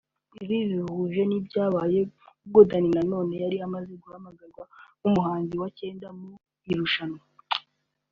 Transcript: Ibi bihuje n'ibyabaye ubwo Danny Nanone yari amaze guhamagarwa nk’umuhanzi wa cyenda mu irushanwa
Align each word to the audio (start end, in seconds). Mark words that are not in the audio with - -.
Ibi 0.43 0.57
bihuje 0.71 1.21
n'ibyabaye 1.25 1.99
ubwo 2.43 2.59
Danny 2.69 2.89
Nanone 2.95 3.33
yari 3.43 3.57
amaze 3.67 3.91
guhamagarwa 4.01 4.63
nk’umuhanzi 4.99 5.53
wa 5.61 5.69
cyenda 5.77 6.07
mu 6.17 6.29
irushanwa 6.71 7.21